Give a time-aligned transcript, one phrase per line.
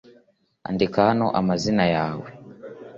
[0.69, 2.27] Andika hano amazina yawe